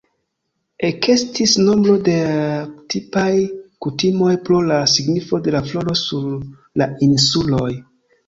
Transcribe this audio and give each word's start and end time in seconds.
Ekestis 0.87 1.51
nombro 1.65 1.97
da 2.07 2.15
tipaj 2.93 3.35
kutimoj 3.87 4.33
pro 4.49 4.63
la 4.71 4.79
signifo 4.95 5.41
de 5.49 5.55
la 5.57 5.63
floro 5.69 5.95
sur 6.03 6.27
la 6.83 6.89
insuloj. 7.09 7.71